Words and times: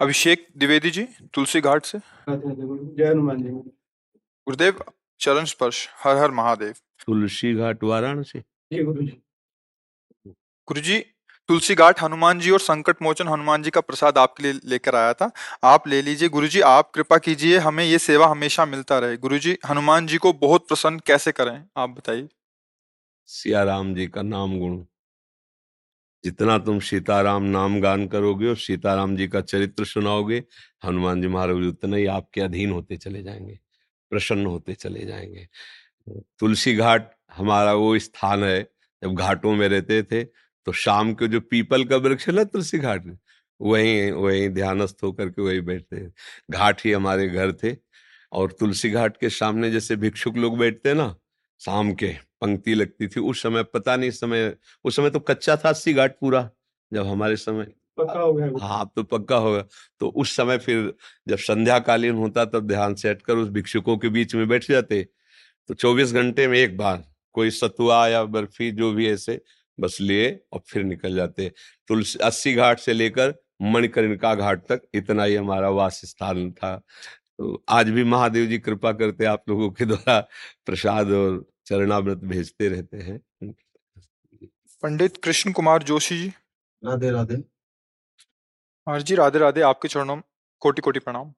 अभिषेक 0.00 0.46
द्विवेदी 0.56 0.90
जी 0.90 1.04
तुलसी 1.04 1.60
घाट 1.60 1.84
से। 1.84 1.98
जय 1.98 3.04
हनुमान 3.04 3.42
जी। 3.42 3.50
गुरुदेव 3.50 4.78
चरण 5.20 5.44
स्पर्श 5.44 5.88
हर 6.04 6.16
हर 6.16 6.30
महादेव। 6.30 6.72
तुलसी 6.72 7.54
घाट 7.54 7.84
वाराणसी। 7.84 8.38
गुरु 10.68 10.80
जी 10.80 11.04
तुलसी 11.50 11.74
घाट 11.74 12.00
हनुमान 12.02 12.40
जी 12.40 12.50
और 12.50 12.60
संकट 12.60 12.96
मोचन 13.02 13.28
हनुमान 13.28 13.62
जी 13.62 13.70
का 13.70 13.80
प्रसाद 13.80 14.18
आपके 14.18 14.42
लिए 14.42 14.60
लेकर 14.64 14.94
आया 14.94 15.12
था। 15.12 15.30
आप 15.64 15.88
ले 15.88 16.02
लीजिए। 16.02 16.28
गुरु 16.28 16.48
जी 16.48 16.60
आप 16.60 16.90
कृपा 16.90 17.18
कीजिए। 17.18 17.58
हमें 17.58 17.84
ये 17.84 17.98
सेवा 17.98 18.26
हमेशा 18.26 18.64
मिलता 18.64 18.98
रहे। 18.98 19.16
गुरु 19.16 19.38
जी 19.38 19.56
हनुमान 19.66 20.06
जी 20.06 20.16
को 20.16 20.32
बहुत 20.32 20.68
प्रसन्न 20.68 20.98
कैसे 20.98 21.32
करें, 21.32 21.64
आप 21.76 21.90
बताइए। 21.90 22.28
सिया 23.28 23.62
राम 23.62 23.94
जी 23.94 24.06
का 24.06 24.22
नाम 24.22 24.58
गुण। 24.58 24.78
जितना 26.24 26.58
तुम 26.58 26.78
सीताराम 26.80 27.42
नाम 27.42 27.80
गान 27.80 28.06
करोगे 28.08 28.48
और 28.48 28.56
सीताराम 28.56 29.16
जी 29.16 29.28
का 29.28 29.40
चरित्र 29.40 29.84
सुनाओगे, 29.84 30.42
हनुमान 30.84 31.22
जी 31.22 31.28
महाराज 31.28 31.66
उतना 31.66 31.96
ही 31.96 32.06
आपके 32.06 32.40
अधीन 32.40 32.70
होते 32.70 32.96
चले 32.96 33.22
जाएँगे, 33.22 33.58
प्रसन्न 34.12 34.46
होते 34.46 34.74
चले 34.74 35.04
जाएँगे। 35.04 35.48
तुलसी 36.38 36.76
घाट 36.76 37.10
हमारा 37.32 37.72
वो 37.72 37.98
स्थान 37.98 38.44
है, 38.44 38.62
जब 39.02 39.14
घाटों 39.14 39.54
में 39.54 39.68
रहते 39.68 40.02
थे 40.02 40.49
तो 40.70 40.74
शाम 40.74 41.12
को 41.14 41.26
जो 41.26 41.40
पीपल 41.40 41.84
का 41.84 41.96
वृक्ष 41.96 42.26
है 42.28 42.34
ना 42.34 42.42
तुलसी 42.44 42.78
घाट 42.78 43.06
में 43.06 43.16
वहीं 43.60 44.10
वहीं 44.12 44.48
ध्यानस्थ 44.48 45.02
होकर 45.02 45.28
के 45.28 45.42
वही 45.42 45.60
बैठते 45.60 45.96
हैं। 45.96 46.12
घाट 46.50 46.80
ही 46.84 46.92
हमारे 46.92 47.28
घर 47.28 47.52
थे 47.52 47.74
और 48.32 48.52
तुलसी 48.60 48.90
घाट 48.90 49.16
के 49.16 49.30
सामने 49.30 49.70
जैसे 49.70 49.96
भिक्षुक 49.96 50.36
लोग 50.36 50.58
बैठते 50.58 50.94
ना 50.94 51.14
शाम 51.60 51.92
के 51.94 52.08
पंक्ति 52.40 52.74
लगती 52.74 53.08
थी। 53.08 53.20
उस 53.20 53.42
समय 53.42 53.62
पता 53.74 53.96
नहीं 53.96 54.10
समय 54.10 54.54
उस 54.84 54.96
समय 54.96 55.10
तो 55.10 55.20
कच्चा 55.20 55.56
था 55.56 55.68
अस्सी 55.68 55.94
घाट 55.94 56.16
पूरा 56.20 56.48
जब 56.92 57.06
हमारे 57.06 57.36
समय 57.36 57.72
पक्का 57.98 58.20
हो 58.20 58.32
गया 58.32 58.66
हाँ 58.66 58.80
अब 58.80 58.90
तो 58.96 59.02
पक्का 59.08 59.36
होगा 59.38 59.64
तो 60.00 60.08
उस 60.08 60.36
समय 60.36 60.58
फिर 60.58 60.92
जब 61.28 61.38
संध्या 61.40 61.78
कालीन 61.80 62.14
होता 62.16 62.44
तब 62.46 62.66
ध्यान 62.68 62.94
से 62.94 63.10
हटकर 63.10 63.36
उस 63.36 63.48
भिक्षुकों 63.50 63.96
के 63.98 64.08
बीच 64.08 64.34
में 64.34 64.48
बैठ 64.48 64.68
जाते। 64.70 65.02
तो 65.68 65.74
24 65.74 66.12
घंटे 66.12 66.48
में 66.48 66.58
एक 66.58 66.76
बार 66.76 67.04
कोई 67.34 67.50
सतुआ 67.52 68.06
या 68.08 68.22
बर्फ़ी 68.26 68.70
जो 68.72 68.92
भी 68.92 69.08
ऐसे 69.10 69.40
बस 69.80 69.96
लिए 70.00 70.28
और 70.52 70.60
फिर 70.66 70.82
निकल 70.84 71.14
जाते। 71.14 71.48
तुलसी 71.88 72.18
अस्सी 72.18 72.54
घाट 72.54 72.78
से 72.78 72.92
लेकर 72.92 73.34
मणिकर्णिका 73.62 74.34
घाट 74.34 74.66
तक 74.68 74.82
इतना 74.94 75.24
ही 75.24 75.34
हमारा 75.34 75.68
वास 75.70 76.00
स्थान 76.04 76.50
था। 76.52 76.76
तो 76.76 77.62
आज 77.68 77.90
भी 77.90 78.04
महादेव 78.04 78.46
जी 78.46 78.58
कृपा 78.58 78.92
करते 78.92 79.24
आप 79.24 79.42
लोगों 79.48 79.70
के 79.70 79.84
द्वारा 79.84 80.18
प्रसाद 80.66 81.10
और 81.12 81.44
चरणामृत 81.66 82.18
भेजते 82.24 82.68
रहते 82.68 82.96
हैं। 82.96 83.20
पंडित 84.82 85.16
कृष्ण 85.16 85.52
कुमार 85.52 85.82
जोशी 85.82 86.18
जी। 86.18 86.28
राधे 86.82 87.10
राधे। 87.10 87.36
महाराज 87.36 89.04
जी 89.04 89.14
राधे 89.14 89.38
राधे 89.38 89.60
आपके 89.62 89.88
चरणों 89.88 90.16
में 90.16 90.22
कोटि 90.62 90.82
कोटि 90.82 90.98
प्रणाम। 90.98 91.30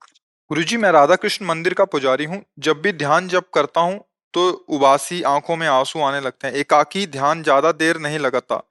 गुरु 0.50 0.62
जी 0.62 0.76
मैं 0.76 0.90
राधा 0.92 1.16
कृष्ण 1.16 1.46
मंदिर 1.46 1.74
का 1.74 1.84
पुजारी 1.84 2.24
हूँ। 2.24 2.42
जब 2.58 2.80
भी 2.82 2.92
ध्यान 2.92 3.28
जब 3.28 3.48
करता 3.54 3.80
हूँ 3.80 4.00
तो 4.34 4.48
उबासी 4.50 5.22
आँखों 5.22 5.56
में 5.56 5.66
आँसू 5.68 6.00
आने 6.00 6.20
लगते 6.20 6.48
हैं। 6.48 6.54
एकाकी 6.54 7.06
ध्यान 7.08 7.42
ज़्यादा 7.42 7.72
देर 7.74 7.98
नहीं 7.98 8.18
लगाता। 8.18 8.62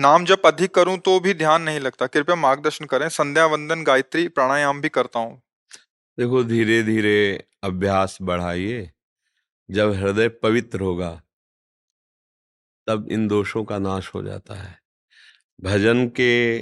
नाम 0.00 0.24
जब 0.24 0.42
अधिक 0.46 0.74
करूँ 0.74 0.96
तो 0.98 1.18
भी 1.20 1.34
ध्यान 1.34 1.62
नहीं 1.62 1.80
लगता। 1.80 2.06
कृपया 2.06 2.36
मार्गदर्शन 2.36 2.84
करें। 2.84 3.08
संध्या 3.08 3.46
वंदन 3.46 3.82
गायत्री 3.84 4.26
प्राणायाम 4.28 4.80
भी 4.80 4.88
करता 4.88 5.18
हूँ। 5.18 5.40
देखो 6.18 6.42
धीरे 6.44 6.82
धीरे 6.82 7.44
अभ्यास 7.64 8.18
बढ़ाइए। 8.22 8.90
जब 9.68 9.92
हृदय 9.94 10.28
पवित्र 10.42 10.80
होगा, 10.80 11.10
तब 12.86 13.08
इन 13.12 13.26
दोषों 13.28 13.64
का 13.64 13.78
नाश 13.78 14.10
हो 14.14 14.22
जाता 14.22 14.54
है। 14.54 14.78
भजन 15.58 16.06
के 16.10 16.58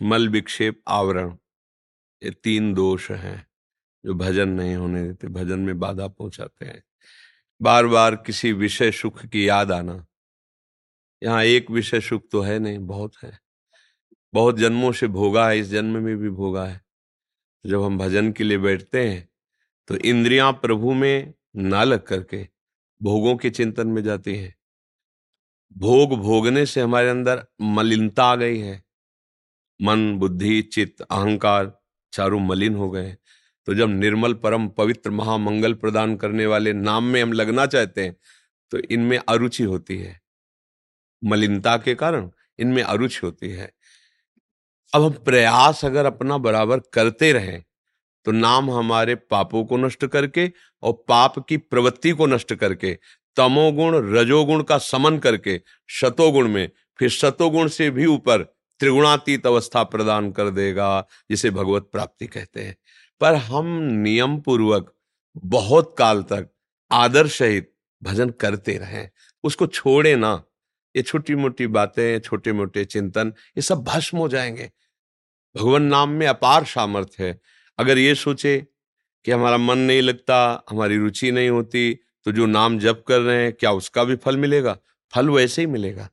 मल 0.00 0.28
विक्षेप 0.28 0.80
आवरण, 0.88 1.32
ये 2.22 2.30
तीन 2.44 2.72
दोष 2.74 3.10
हैं 3.10 3.46
जो 4.04 4.14
भजन 4.14 4.48
नहीं 4.50 4.74
होने 4.76 5.02
देते। 5.02 5.28
भजन 5.30 5.60
में 5.60 5.78
बाधा 5.78 6.06
पहुंचाते 6.08 6.66
हैं। 6.66 6.82
बार 7.60 7.86
बार 7.86 8.14
किसी 8.16 8.52
विषय 8.52 8.90
सुख 8.92 9.24
की 9.26 9.48
याद 9.48 9.72
आना। 9.72 10.04
यहाँ 11.22 11.42
एक 11.44 11.70
विषय 11.70 12.00
सुख 12.00 12.22
तो 12.32 12.40
है 12.40 12.58
नहीं, 12.58 12.78
बहुत 12.78 13.16
है। 13.22 13.38
बहुत 14.34 14.58
जन्मों 14.58 14.92
से 14.92 15.08
भोगा 15.08 15.48
है, 15.48 15.58
इस 15.58 15.66
जन्म 15.66 16.02
में 16.02 16.16
भी 16.16 16.30
भोगा 16.30 16.64
है। 16.66 16.80
जब 17.64 17.82
हम 17.82 17.98
भजन 17.98 18.32
के 18.32 18.44
लिए 18.44 18.58
बैठते 18.58 19.08
हैं 19.08 19.28
तो 19.88 19.96
इंद्रियाँ 19.96 20.52
प्रभु 20.52 20.92
में 20.92 21.32
ना 21.56 21.82
लग 21.84 22.02
करके 22.02 22.42
भोगों 23.00 23.36
के 23.36 23.50
चिंतन 23.50 23.88
में 23.88 24.02
जाती 24.02 24.36
हैं। 24.36 24.54
भोग 25.76 26.16
भोगने 26.18 26.64
से 26.66 26.80
हमारे 26.80 27.08
अंदर 27.08 27.44
मलिनता 27.62 28.24
आ 28.24 28.36
गई 28.36 28.58
है। 28.58 28.82
मन, 29.80 30.12
बुद्धि, 30.18 30.60
चित्त, 30.64 31.02
अहंकार 31.02 31.72
चारों 32.12 32.40
मलिन 32.40 32.74
हो 32.74 32.90
गए 32.90 33.16
तो 33.70 33.74
जब 33.74 33.88
निर्मल 33.90 34.32
परम 34.34 34.66
पवित्र 34.68 35.10
महामंगल 35.10 35.74
प्रदान 35.74 36.14
करने 36.16 36.46
वाले 36.46 36.72
नाम 36.72 37.04
में 37.04 37.22
हम 37.22 37.32
लगना 37.32 37.66
चाहते 37.66 38.04
हैं 38.04 38.16
तो 38.72 38.78
इनमें 38.78 39.16
अरुचि 39.18 39.64
होती 39.64 39.98
है। 39.98 40.18
मलिनता 41.22 41.76
के 41.76 41.94
कारण 41.94 42.28
इनमें 42.58 42.82
अरुचि 42.82 43.20
होती 43.22 43.50
है। 43.50 43.70
अब 44.92 45.02
हम 45.02 45.12
प्रयास 45.24 45.84
अगर 45.84 46.06
अपना 46.06 46.38
बराबर 46.38 46.80
करते 46.92 47.32
रहें 47.32 47.62
तो 48.26 48.32
नाम 48.32 48.70
हमारे 48.70 49.14
पापों 49.14 49.64
को 49.64 49.76
नष्ट 49.76 50.06
करके 50.06 50.50
और 50.82 51.04
पाप 51.08 51.38
की 51.38 51.56
प्रवृत्ति 51.56 52.10
को 52.10 52.26
नष्ट 52.26 52.54
करके, 52.54 52.98
तमोगुण, 53.36 54.16
रजोगुण 54.16 54.62
का 54.62 54.78
समन 54.78 55.18
करके, 55.18 55.60
शतोगुण 55.88 56.48
में, 56.48 56.70
फिर 56.98 57.08
शतोगुण 57.08 57.68
से 57.68 57.90
भी 57.90 58.06
ऊपर 58.06 58.42
त्रिगुणातीत 58.80 59.46
अवस्था 59.46 59.82
प्रदान 59.82 60.32
कर 60.32 60.50
देगा, 60.50 61.06
जिसे 61.30 61.50
भगवत 61.50 61.88
प्राप्ति 61.92 62.26
कहते 62.26 62.60
हैं। 62.60 62.76
पर 63.20 63.34
हम 63.34 63.66
नियम 63.82 64.38
पूर्वक 64.38 64.94
बहुत 65.36 65.94
काल 65.98 66.22
तक 66.22 66.48
आदर 66.90 67.26
सहित 67.26 67.72
भजन 68.02 68.30
करते 68.30 68.76
रहें। 68.78 69.10
उसको 69.44 69.66
छोड़े 69.66 70.14
ना। 70.16 70.42
ये 70.96 71.02
छोटी 71.02 71.34
मोटी 71.34 71.66
बातें 71.66 72.20
छोटे 72.20 72.52
मोटे 72.52 72.84
चिंतन, 72.84 73.28
ये 73.28 73.62
सब 73.62 73.84
भस्म 73.84 74.18
हो 74.18 74.28
जाएँगे। 74.28 74.70
भगवान 75.56 75.82
नाम 75.82 76.10
में 76.10 76.26
अपार 76.26 76.64
सामर्थ्य 76.64 77.24
है। 77.24 77.40
अगर 77.78 77.98
ये 77.98 78.14
सोचे 78.14 78.58
कि 79.24 79.30
हमारा 79.30 79.56
मन 79.56 79.78
नहीं 79.78 80.02
लगता, 80.02 80.64
हमारी 80.70 80.96
रुचि 80.98 81.30
नहीं 81.32 81.48
होती 81.48 81.94
तो 82.26 82.32
जो 82.32 82.46
नाम 82.46 82.78
जप 82.78 83.04
कर 83.08 83.20
रहे 83.20 83.42
हैं, 83.44 83.52
क्या 83.52 83.70
उसका 83.72 84.04
भी 84.04 84.16
फल 84.16 84.36
मिलेगा? 84.36 84.76
फल 85.12 85.28
वैसे 85.28 85.62
ही 85.62 85.66
मिलेगा। 85.66 86.08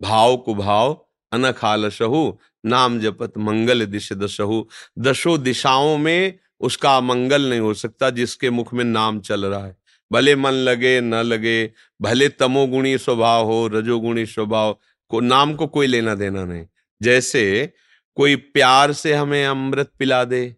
भाव 0.00 0.36
कुभाव 0.36 1.06
अनखाल 1.32 1.88
सहु 1.90 2.32
नाम 2.64 2.98
जपत 3.00 3.38
मंगल 3.38 3.84
दिश 3.86 4.12
दशहु। 4.12 4.64
दशो 4.98 5.36
दिशाओं 5.38 5.96
में 5.98 6.38
उसका 6.60 7.00
मंगल 7.00 7.48
नहीं 7.48 7.60
हो 7.60 7.74
सकता 7.74 8.10
जिसके 8.10 8.50
मुख 8.50 8.74
में 8.74 8.84
नाम 8.84 9.20
चल 9.20 9.46
रहा 9.46 9.66
है। 9.66 9.76
भले 10.12 10.36
मन 10.36 10.50
लगे, 10.50 11.00
न 11.00 11.14
लगे, 11.14 11.72
भले 12.02 12.28
तमोगुणी 12.28 12.98
स्वभाव 12.98 13.44
हो, 13.44 13.66
रजोगुणी 13.66 14.26
स्वभाव, 14.26 14.78
को 15.08 15.20
नाम 15.20 15.54
को 15.54 15.66
कोई 15.66 15.86
लेना 15.86 16.14
देना 16.14 16.44
नहीं। 16.44 16.66
जैसे 17.02 17.72
कोई 18.14 18.36
प्यार 18.36 18.92
से 18.92 19.14
हमें 19.14 19.46
अमृत 19.46 19.90
पिला 19.98 20.24
दे, 20.24 20.56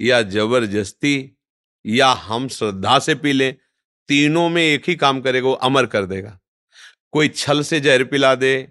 या 0.00 0.22
ज़बरदस्ती, 0.22 1.36
या 1.86 2.08
हम 2.08 2.48
श्रद्धा 2.48 2.98
से 2.98 3.14
पी 3.14 3.32
लें, 3.32 3.54
तीनों 4.08 4.48
में 4.48 4.62
एक 4.62 4.88
ही 4.88 4.94
काम 4.94 5.20
करेगा, 5.20 5.48
वो 5.48 5.54
अमर 5.54 5.86
कर 5.86 6.06
देगा। 6.06 6.38
कोई 7.12 7.28
छल 7.28 7.62
से 7.62 7.80
जहर 7.80 8.04
पिला 8.04 8.34
दे, 8.34 8.68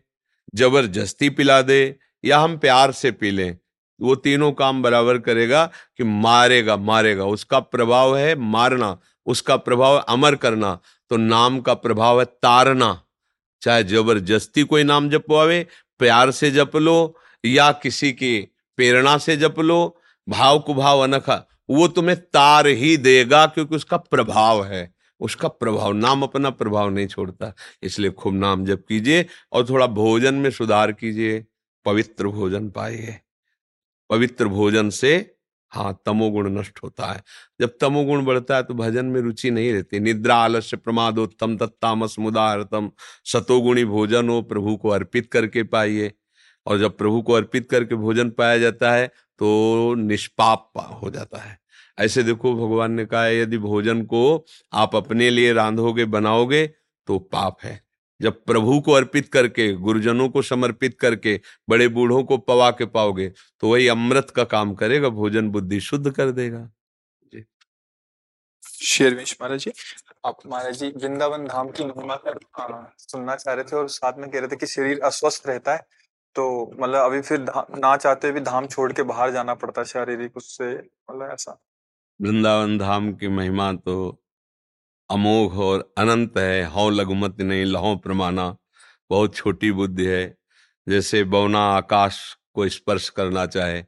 ज़बरदस्ती 0.55 1.29
पिला 1.29 1.61
दे, 1.61 1.95
या 2.25 2.39
हम 2.39 2.57
प्यार 2.57 2.91
से 2.91 3.11
पी 3.11 3.31
लें 3.31 3.57
वो 4.01 4.15
तीनों 4.15 4.51
काम 4.51 4.81
बराबर 4.83 5.18
करेगा 5.18 5.71
कि 5.98 6.03
मारेगा 6.03 6.77
मारेगा। 6.77 7.25
उसका 7.25 7.59
प्रभाव 7.59 8.18
है 8.18 8.36
मारना, 8.36 8.98
उसका 9.25 9.57
प्रभाव 9.57 9.98
है 9.98 10.03
अमर 10.09 10.36
करना। 10.36 10.80
तो 11.09 11.18
नाम 11.18 11.59
का 11.59 11.74
प्रभाव 11.74 12.19
है 12.19 12.25
तारना। 12.25 13.01
चाहे 13.62 13.83
ज़बरदस्ती 13.83 14.63
कोई 14.63 14.83
नाम 14.83 15.09
जपवावे, 15.09 15.68
प्यार 16.00 16.31
से 16.31 16.51
जप 16.51 16.75
लो 16.75 17.18
या 17.45 17.71
किसी 17.71 18.12
की 18.12 18.48
प्रेरणा 18.77 19.18
से 19.18 19.38
जप 19.38 19.59
लो, 19.59 20.01
भाव 20.30 20.59
कुभाव 20.59 21.00
अनखा, 21.00 21.48
वो 21.69 21.88
तुम्हें 21.88 22.18
तार 22.21 22.68
ही 22.68 22.98
देगा 22.98 23.45
क्योंकि 23.45 23.75
उसका 23.75 23.98
प्रभाव 23.98 24.63
है। 24.65 24.94
उसका 25.19 25.48
प्रभाव, 25.48 25.94
नाम 25.94 26.24
अपना 26.24 26.50
प्रभाव 26.50 26.89
नहीं 26.89 27.07
छोड़ता। 27.07 27.53
इसलिए 27.83 28.12
खूब 28.12 28.33
नाम 28.33 28.65
जप 28.65 28.86
कीजिए 28.89 29.25
और 29.51 29.69
थोड़ा 29.69 29.88
भोजन 29.88 30.33
में 30.33 30.51
सुधार 30.51 30.92
कीजिए, 30.92 31.45
पवित्र 31.86 32.27
भोजन 32.27 32.69
पाइए। 32.69 33.19
पवित्र 34.11 34.47
भोजन 34.47 34.89
से 34.89 35.15
हाँ 35.71 36.01
तमोगुण 36.05 36.49
नष्ट 36.51 36.79
होता 36.83 37.05
है। 37.05 37.21
जब 37.61 37.77
तमोगुण 37.81 38.25
बढ़ता 38.25 38.55
है 38.55 38.63
तो 38.63 38.73
भजन 38.73 39.05
में 39.05 39.21
रुचि 39.21 39.51
नहीं 39.51 39.71
रहती। 39.73 39.99
निद्रा 39.99 40.35
आलस्य 40.35 40.77
प्रमादोत्तम 40.77 41.57
तत्तामस 41.57 42.15
मुदारतम, 42.19 42.91
सतोगुणी 43.25 43.85
भोजन 43.85 44.29
हो 44.29 44.41
प्रभु 44.41 44.75
को 44.77 44.89
अर्पित 44.89 45.31
करके 45.31 45.63
पाइए। 45.63 46.11
और 46.65 46.79
जब 46.79 46.97
प्रभु 46.97 47.21
को 47.21 47.33
अर्पित 47.33 47.67
करके 47.71 47.95
भोजन 47.95 48.29
पाया 48.29 48.57
जाता 48.57 48.91
है 48.91 49.07
तो 49.39 49.93
निष्पाप 49.95 50.99
हो 51.03 51.09
जाता 51.09 51.37
है। 51.37 51.59
ऐसे 51.97 52.23
देखो, 52.23 52.53
भगवान 52.55 52.91
ने 52.91 53.05
कहा 53.05 53.27
यदि 53.27 53.57
भोजन 53.57 54.03
को 54.03 54.45
आप 54.73 54.95
अपने 54.95 55.29
लिए 55.29 55.53
रांधोगे, 55.53 56.05
बनाओगे 56.05 56.67
तो 57.07 57.19
पाप 57.19 57.57
है। 57.63 57.81
जब 58.21 58.44
प्रभु 58.44 58.79
को 58.81 58.91
अर्पित 58.91 59.29
करके 59.29 59.73
गुरुजनों 59.73 60.29
को 60.29 60.41
समर्पित 60.41 61.00
करके 61.00 61.39
बड़े 61.69 61.88
बूढ़ों 61.88 62.23
को 62.23 62.38
पवा 62.38 62.71
के 62.71 62.85
पाओगे 62.85 63.29
तो 63.59 63.71
वही 63.71 63.88
अमृत 63.88 64.29
का 64.29 64.44
काम 64.44 64.73
करेगा 64.73 65.09
भोजन 65.09 65.50
बुद्धि 65.50 65.79
शुद्ध 65.79 66.12
कर 66.12 66.31
देगा। 66.31 66.69
शेरविश 68.63 69.38
महाराज 69.41 69.59
जी 69.59 69.71
आप 70.25 70.38
महाराज 70.45 70.77
जी 70.77 70.88
वृंदावन 70.88 71.45
धाम 71.47 71.69
की 71.69 71.83
महिमा 71.83 72.15
कर 72.15 72.38
सुनना 72.97 73.35
चाह 73.35 73.53
रहे 73.53 73.63
थे 73.63 73.75
और 73.75 73.88
साथ 73.89 74.13
में 74.18 74.29
कह 74.29 74.39
रहे 74.39 74.47
थे 74.47 74.56
कि 74.56 74.65
शरीर 74.65 75.00
अस्वस्थ 75.00 75.47
रहता 75.47 75.74
है 75.74 75.85
तो 76.35 76.45
मतलब 76.79 77.06
अभी 77.06 77.21
फिर 77.21 77.45
ना 77.77 77.95
चाहते 77.97 78.31
भी 78.31 78.39
धाम 78.39 78.67
छोड़ 78.67 78.91
के 78.94 79.03
बाहर 79.03 79.31
जाना 79.31 79.53
पड़ता 79.53 79.81
है 79.81 79.85
शारीरिक 79.85 80.38
उससे 80.38 80.71
मतलब 80.71 81.29
ऐसा। 81.33 81.59
वृंदावन 82.19 82.77
धाम 82.77 83.13
की 83.13 83.27
महिमा 83.27 83.74
तो 83.74 84.20
अमोघ 85.11 85.53
और 85.53 85.93
अनंत 85.97 86.37
है, 86.37 86.65
हौ 86.65 86.89
लघुमत 86.89 87.41
नहीं, 87.41 87.65
लहो 87.65 87.95
प्रमाणा। 87.95 88.57
बहुत 89.09 89.35
छोटी 89.35 89.71
बुद्धि 89.71 90.05
है, 90.05 90.37
जैसे 90.89 91.23
बौना 91.23 91.59
आकाश 91.59 92.37
को 92.53 92.69
स्पर्श 92.69 93.09
करना 93.09 93.45
चाहे, 93.45 93.83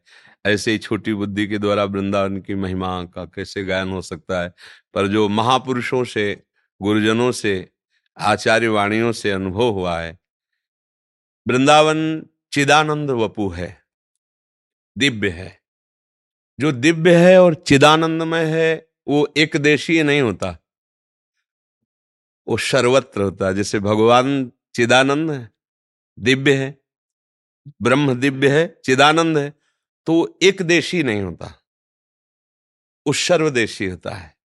ऐसे 0.45 0.71
ही 0.71 0.77
छोटी 0.77 1.13
बुद्धि 1.13 1.47
के 1.47 1.57
द्वारा 1.57 1.83
वृंदावन 1.83 2.37
की 2.37 2.55
महिमा 2.55 3.03
का 3.03 3.25
कैसे 3.25 3.63
गायन 3.63 3.89
हो 3.89 4.01
सकता 4.01 4.41
है? 4.41 4.53
पर 4.93 5.07
जो 5.07 5.29
महापुरुषों 5.29 6.03
से, 6.03 6.43
गुरुजनों 6.81 7.31
से, 7.31 7.69
आचार्य 8.19 8.67
वाणियों 8.67 9.11
से 9.11 9.31
अनुभव 9.31 9.69
हुआ 9.69 9.99
है, 9.99 10.19
वृंदावन 11.47 12.25
चिदानंद 12.53 13.11
वपु 13.11 13.49
है, 13.49 13.83
दिव्य 14.97 15.29
है। 15.29 15.62
जो 16.59 16.71
दिव्य 16.71 17.15
है 17.15 17.41
और 17.41 17.53
चिदानंदमय 17.53 18.45
है, 18.45 18.88
वो 19.07 19.33
एक 19.38 19.57
देशीय 19.57 20.03
नहीं 20.03 20.21
होता। 20.21 20.57
वो 22.47 22.57
सर्वत्र 22.57 23.21
होता 23.21 23.47
है। 23.47 23.55
जैसे 23.55 23.79
भगवान 23.79 24.51
चिदानंद 24.75 25.31
है, 25.31 25.50
दिव्य 26.19 26.55
है, 26.55 26.81
ब्रह्म 27.81 28.13
दिव्य 28.13 28.59
है, 28.59 28.81
चिदानंद 28.85 29.38
है 29.38 29.53
तो 30.05 30.39
एक 30.41 30.62
देशी 30.62 31.03
नहीं 31.03 31.21
होता। 31.21 31.45
वो 33.07 33.13
सर्वदेशी 33.13 33.85
होता 33.85 34.15
है। 34.15 34.38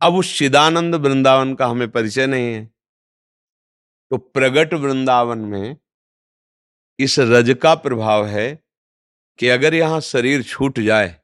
अब 0.00 0.14
उस 0.14 0.38
चिदानंद 0.38 0.94
वृंदावन 0.94 1.54
का 1.54 1.66
हमें 1.66 1.90
परिचय 1.90 2.26
नहीं 2.26 2.54
है। 2.54 2.64
तो 4.10 4.16
प्रगट 4.16 4.74
वृंदावन 4.74 5.38
में 5.38 5.76
इस 6.98 7.18
रज 7.18 7.56
का 7.62 7.74
प्रभाव 7.74 8.26
है 8.26 8.64
कि 9.38 9.48
अगर 9.48 9.74
यहाँ 9.74 10.00
शरीर 10.00 10.42
छूट 10.42 10.80
जाए 10.80 11.19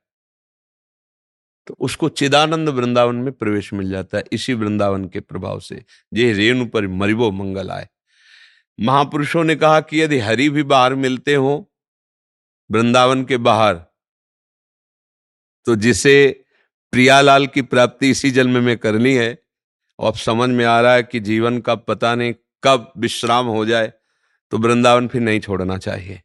तो 1.66 1.76
उसको 1.80 2.08
चिदानंद 2.08 2.68
वृंदावन 2.68 3.16
में 3.16 3.32
प्रवेश 3.32 3.73
मिल 3.73 3.90
जाता 3.90 4.18
है, 4.18 4.25
इसी 4.32 4.54
वृंदावन 4.54 5.04
के 5.04 5.20
प्रभाव 5.20 5.61
से। 5.61 5.85
जे 6.14 6.32
रेणु 6.32 6.66
पर 6.66 6.87
मरिबो 6.87 7.30
मंगल 7.30 7.70
आए 7.70 7.88
महापुरुषों 8.78 9.44
ने 9.44 9.56
कहा 9.56 9.80
कि 9.80 10.00
यदि 10.02 10.18
हरि 10.18 10.49
भी 10.49 10.62
बाहर 10.62 10.94
मिलते 10.94 11.35
हो, 11.35 11.73
वृंदावन 12.70 13.25
के 13.25 13.37
बाहर 13.37 13.75
तो 15.66 15.76
जिसे 15.76 16.44
प्रियालाल 16.92 17.46
की 17.46 17.62
प्राप्ति 17.62 18.11
इसी 18.11 18.30
जन्म 18.30 18.62
में 18.64 18.76
करनी 18.78 19.14
है 19.14 19.38
और 19.99 20.08
अब 20.08 20.14
समझ 20.14 20.49
में 20.50 20.64
आ 20.64 20.80
रहा 20.80 20.94
है 20.94 21.02
कि 21.02 21.20
जीवन 21.20 21.58
का 21.61 21.75
पता 21.75 22.14
नहीं 22.14 22.35
कब 22.64 22.92
विश्राम 22.99 23.46
हो 23.46 23.64
जाए 23.66 23.92
तो 24.52 24.58
वृंदावन 24.58 25.08
फिर 25.08 25.20
नहीं 25.20 25.40
छोड़ना 25.40 25.78
चाहिए। 25.78 26.23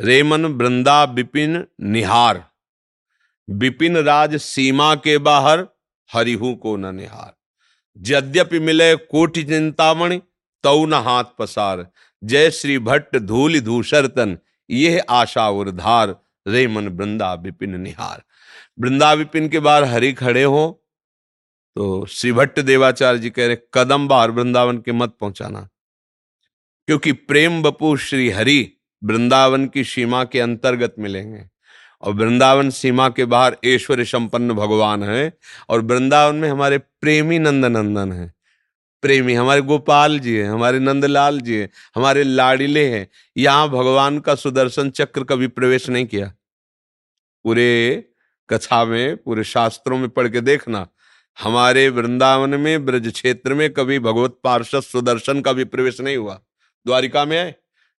रेमन 0.00 0.44
वृंदा 0.44 1.02
विपिन 1.04 1.64
निहार। 1.80 2.44
विपिन 3.48 3.96
राज 3.96 4.36
सीमा 4.36 4.94
के 4.94 5.16
बाहर 5.18 5.66
हरिहू 6.10 6.54
को 6.54 6.76
न 6.76 6.94
निहार। 6.94 7.32
यद्यपि 7.96 8.58
मिले 8.58 8.94
कोटि 8.96 9.42
चिंतामणि, 9.44 10.20
तऊ 10.64 10.86
न 10.86 10.94
हाथ 10.94 11.24
पसार। 11.38 11.86
जय 12.22 12.50
श्री 12.50 12.78
भट्ट 12.78 13.16
धूल 13.16 13.60
धूसर 13.60 14.06
तन 14.06 14.38
यह 14.70 15.04
आशा 15.10 15.48
उर्धार 15.48 16.16
रेमन 16.46 16.88
वृंदा 16.88 17.32
विपिन 17.34 17.80
निहार। 17.80 18.22
वृंदा 18.80 19.12
विपिन 19.12 19.48
के 19.48 19.60
बाहर 19.60 19.84
हरि 19.84 20.12
खड़े 20.12 20.42
हो 20.42 20.80
तो 21.76 22.06
श्री 22.06 22.32
भट्ट 22.32 22.60
देवाचार्य 22.60 23.18
जी 23.18 23.30
कह 23.30 23.46
रहे, 23.46 23.56
कदम 23.74 24.08
बाहर 24.08 24.30
वृंदावन 24.30 24.78
के 24.78 24.92
मत 24.92 25.16
पहुंचाना। 25.20 25.68
क्योंकि 26.88 27.12
प्रेम 27.12 27.62
बपू 27.62 27.96
श्री 27.96 28.30
हरि 28.30 28.72
वृंदावन 29.02 29.66
की 29.66 29.84
सीमा 29.84 30.24
के 30.24 30.40
अंतर्गत 30.40 30.94
मिलेंगे। 30.98 31.44
और 32.04 32.14
वृंदावन 32.14 32.70
सीमा 32.70 33.08
के 33.08 33.24
बाहर 33.24 33.56
ऐश्वर्य 33.64 34.04
संपन्न 34.04 34.52
भगवान 34.52 35.02
है 35.02 35.38
और 35.68 35.80
वृंदावन 35.80 36.36
में 36.36 36.48
हमारे 36.48 36.78
प्रेमी 36.78 37.38
नंद 37.38 37.64
नंदन 37.64 38.12
है। 38.12 38.34
प्रेमी 39.02 39.34
हमारे 39.34 39.60
गोपाल 39.60 40.18
जी 40.18 40.36
हैं, 40.36 40.50
हमारे 40.50 40.78
नंदलाल 40.78 41.40
जी 41.40 41.56
हैं, 41.56 41.68
हमारे 41.96 42.22
लाडिले 42.22 42.88
हैं। 42.88 43.08
यहाँ 43.36 43.68
भगवान 43.68 44.18
का 44.18 44.34
सुदर्शन 44.34 44.90
चक्र 44.90 45.24
कभी 45.24 45.46
प्रवेश 45.46 45.88
नहीं 45.88 46.06
किया। 46.06 46.32
पूरे 47.44 48.04
कथा 48.50 48.84
में, 48.84 49.16
पूरे 49.16 49.44
शास्त्रों 49.44 49.98
में 49.98 50.08
पढ़ 50.08 50.28
के 50.28 50.40
देखना, 50.40 50.86
हमारे 51.42 51.88
वृंदावन 51.88 52.50
में, 52.50 52.86
ब्रज 52.86 53.12
क्षेत्र 53.12 53.54
में 53.54 53.72
कभी 53.72 53.98
भगवत 53.98 54.38
पार्षद 54.44 54.80
सुदर्शन 54.80 55.40
का 55.40 55.52
भी 55.52 55.64
प्रवेश 55.64 56.00
नहीं 56.00 56.16
हुआ। 56.16 56.40
द्वारिका 56.86 57.24
में 57.24 57.38
आए, 57.38 57.54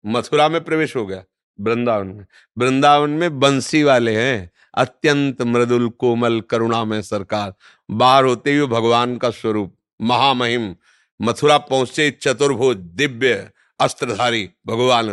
मथुरा 0.07 0.49
में 0.49 0.65
प्रवेश 0.65 0.97
हो 0.97 1.07
गया। 1.07 1.25
वृंदावन 1.61 2.07
में। 2.07 2.27
वृंदावन 2.59 3.11
में 3.11 3.41
बंसी 3.41 3.83
वाले 3.83 4.17
हैं। 4.17 4.51
अत्यंत 4.75 5.43
मृदुल 5.43 5.89
कोमल 5.89 6.41
करुणा 6.41 6.85
में 6.85 7.01
सरकार। 7.03 7.55
बाहर 7.89 8.25
होते 8.25 8.57
हुए 8.57 8.67
भगवान 8.67 9.17
का 9.17 9.31
स्वरूप। 9.31 9.75
महामहिम। 10.01 10.75
मथुरा 11.21 11.59
पहुँचे 11.59 12.11
चतुर्भुज 12.11 12.77
दिव्य 12.77 13.51
अस्त्रधारी 13.81 14.49
भगवान। 14.67 15.09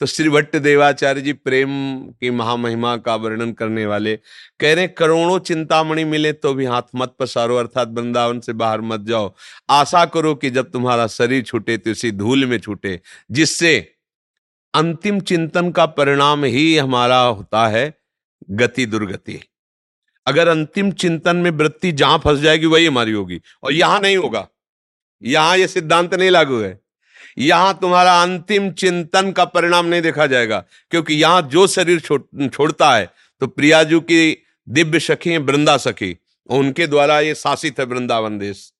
तो 0.00 0.06
श्री 0.06 0.28
भट्ट 0.28 0.56
देवाचार्य 0.56 1.20
जी 1.20 1.32
प्रेम 1.32 1.70
की 2.10 2.30
महामहिमा 2.30 2.96
का 2.96 3.14
वर्णन 3.14 3.52
करने 3.52 3.86
वाले। 3.86 4.16
कह 4.60 4.74
रहे 4.74 4.88
करोड़ों 4.88 5.38
चिंतामणि 5.38 6.04
मिले 6.04 6.32
तो 6.32 6.54
भी 6.54 6.64
हाथ 6.64 6.82
मत 6.94 7.14
पसारो, 7.18 7.56
अर्थात 7.56 7.88
वृंदावन 7.88 8.40
से 8.40 8.52
बाहर 8.52 8.80
मत 8.80 9.00
जाओ। 9.00 9.34
आशा 9.70 10.04
करो 10.04 10.34
कि 10.34 10.50
जब 10.50 10.70
तुम्हारा 10.70 11.06
शरीर 11.06 11.42
छूटे 11.42 11.76
तो 11.76 11.90
इसी 11.90 12.10
धूल 12.10 12.46
में 12.46 12.58
छूटे, 12.58 13.00
जिससे 13.30 13.93
अंतिम 14.74 15.20
चिंतन 15.20 15.70
का 15.70 15.84
परिणाम 15.88 16.44
ही 16.44 16.76
हमारा 16.76 17.18
होता 17.18 17.66
है 17.68 17.92
गति 18.52 18.86
दुर्गति। 18.86 19.40
अगर 20.26 20.48
अंतिम 20.48 20.90
चिंतन 20.92 21.36
में 21.36 21.50
वृत्ति 21.52 21.92
जहाँ 21.92 22.18
फंस 22.18 22.40
जाएगी, 22.40 22.66
वही 22.66 22.86
हमारी 22.86 23.12
होगी। 23.12 23.40
और 23.62 23.72
यहाँ 23.72 24.00
नहीं 24.00 24.16
होगा। 24.16 24.46
यहाँ 25.22 25.56
यह 25.56 25.66
सिद्धांत 25.66 26.14
नहीं 26.14 26.30
लागू 26.30 26.60
है। 26.60 26.78
यहाँ 27.38 27.78
तुम्हारा 27.80 28.20
अंतिम 28.22 28.70
चिंतन 28.72 29.30
का 29.32 29.44
परिणाम 29.46 29.86
नहीं 29.86 30.02
देखा 30.02 30.26
जाएगा, 30.26 30.58
क्योंकि 30.92 31.14
यहाँ 31.14 31.42
जो 31.44 31.66
शरीर 31.66 32.00
छोड़ता 32.48 32.94
है 32.94 33.10
तो 33.42 33.46
प्रियाजू 33.48 34.00
की 34.02 34.36
दिव्य 34.66 35.00
सखी 35.00 35.30
है 35.30 35.38
वृंदा 35.40 35.76
सखी 35.78 36.16
उनके 36.48 36.86
द्वारा 36.86 37.18
ये 37.20 37.34
शासित 37.36 37.80
है 37.80 37.84
वृंदावन 37.86 38.38
देश। 38.38 38.72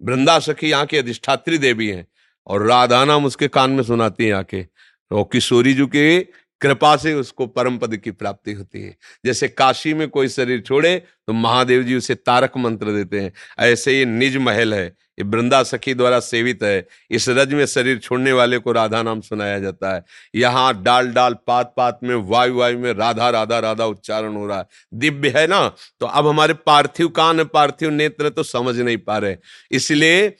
वृंदा 0.00 0.38
सखी 0.40 0.70
यहाँ 0.70 0.86
की 0.86 0.96
अधिष्ठात्री 0.96 1.58
देवी 1.58 1.88
हैं, 1.88 2.06
और 2.46 2.62
राधा 2.62 3.04
नाम 3.04 3.24
उसके 3.24 3.48
कान 3.48 3.70
में 3.70 3.82
सुनाती 3.84 4.24
है 4.24 4.32
आके। 4.34 4.64
और 5.10 5.28
किशोरी 5.32 5.74
जी 5.74 5.86
के 5.86 6.20
कृपा 6.60 6.96
से 6.96 7.12
उसको 7.14 7.46
परम 7.46 7.76
पद 7.78 7.96
की 7.96 8.10
प्राप्ति 8.10 8.52
होती 8.52 8.82
है। 8.82 8.96
जैसे 9.24 9.48
काशी 9.48 9.92
में 9.94 10.08
कोई 10.08 10.28
शरीर 10.28 10.60
छोड़े 10.60 10.96
तो 11.26 11.32
महादेव 11.32 11.82
जी 11.82 11.96
उसे 11.96 12.14
तारक 12.16 12.56
मंत्र 12.56 12.92
देते 12.92 13.20
हैं। 13.20 13.32
ऐसे 13.60 13.98
ये 13.98 14.04
निज 14.04 14.36
महल 14.38 14.74
है, 14.74 14.86
ये 14.86 15.24
वृंदा 15.24 15.62
सखी 15.62 15.94
द्वारा 15.94 16.20
सेवित 16.20 16.62
है। 16.62 16.86
इस 17.10 17.28
रज 17.28 17.52
में 17.54 17.64
शरीर 17.66 17.98
छोड़ने 17.98 18.32
वाले 18.32 18.58
को 18.58 18.72
राधा 18.72 19.02
नाम 19.02 19.20
सुनाया 19.20 19.58
जाता 19.58 19.94
है। 19.94 20.02
यहाँ 20.34 20.82
डाल 20.82 21.08
डाल 21.08 21.34
पात 21.46 21.74
पात 21.76 22.00
में 22.02 22.14
वायु 22.16 22.54
वायु 22.54 22.78
में 22.78 22.92
राधा 22.94 23.30
राधा 23.30 23.58
राधा 23.58 23.86
उच्चारण 23.86 24.34
हो 24.34 24.46
रहा 24.46 24.58
है। 24.58 24.66
दिव्य 24.94 25.32
है 25.36 25.46
ना? 25.46 25.68
तो 26.00 26.06
अब 26.06 26.26
हमारे 26.26 26.54
पार्थिव 26.56 27.08
कान, 27.08 27.44
पार्थिव 27.44 27.90
नेत्र 27.90 28.30
तो 28.30 28.42
समझ 28.44 28.78
नहीं 28.78 28.98
पा 28.98 29.18
रहे। 29.18 29.36
इसलिए 29.70 30.36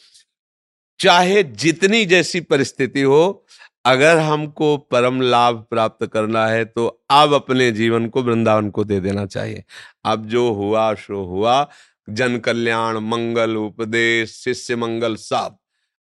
चाहे 1.01 1.43
जितनी 1.43 2.05
जैसी 2.07 2.41
परिस्थिति 2.43 3.03
हो 3.03 3.47
अगर 3.87 4.19
हमको 4.19 4.77
परम 4.77 5.21
लाभ 5.21 5.67
प्राप्त 5.71 6.07
करना 6.07 6.47
है 6.47 6.65
तो 6.65 6.87
अब 7.11 7.35
अपने 7.35 7.71
जीवन 7.73 8.09
को 8.09 8.23
वृंदावन 8.23 8.71
को 8.71 8.85
दे 8.85 9.01
देना 9.01 9.27
चाहिए। 9.27 9.65
अब 10.05 10.27
जो 10.27 10.53
हुआ, 10.53 10.95
सो 10.95 11.25
हुआ। 11.25 11.69
जन 12.11 12.39
कल्याण, 12.39 12.97
मंगल, 12.97 13.57
उपदेश, 13.57 14.31
शिष्य 14.31 14.77
मंगल, 14.77 15.17
सब। 15.17 15.59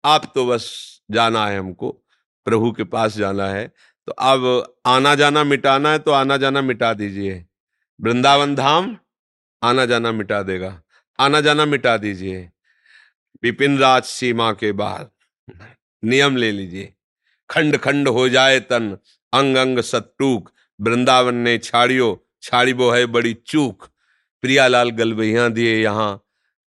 आप 0.04 0.32
तो 0.34 0.46
बस 0.46 0.64
जाना 1.10 1.46
है 1.46 1.58
हमको। 1.58 1.90
प्रभु 2.44 2.72
के 2.72 2.84
पास 2.84 3.16
जाना 3.16 3.46
है। 3.46 3.66
तो 4.06 4.12
अब 4.12 4.74
आना 4.86 5.14
जाना 5.14 5.44
मिटाना 5.44 5.90
है 5.90 5.98
तो 5.98 6.10
आना 6.10 6.36
जाना 6.36 6.62
मिटा 6.62 6.92
दीजिए। 6.92 7.46
वृंदावन 8.00 8.54
धाम, 8.54 8.96
आना 9.62 9.86
जाना 9.86 10.12
मिटा 10.12 10.42
देगा। 10.42 10.82
आना 11.20 11.40
जाना 11.40 11.64
मिटा 11.64 11.96
दीजिए। 11.96 12.50
विपिन 13.42 13.78
राज 13.78 14.02
सीमा 14.02 14.52
के 14.52 14.72
बाद 14.72 15.10
नियम 16.04 16.36
ले 16.36 16.52
लीजिए। 16.52 16.94
खंड 17.50 17.76
खंड 17.78 18.08
हो 18.08 18.28
जाए 18.28 18.58
तन, 18.62 18.96
अंग 19.32 19.56
अंग 19.56 19.78
सत्टूक 19.82 20.50
वृंदावन 20.78 21.34
ने 21.36 21.56
छाड़ियो 21.60 22.26
छाड़ी 22.42 22.72
वो 22.72 22.90
है 22.90 23.06
बड़ी 23.08 23.32
चूक। 23.46 23.88
प्रियालाल 24.42 24.90
गलबैया 24.92 25.48
दिए 25.50 25.74
यहाँ। 25.76 26.22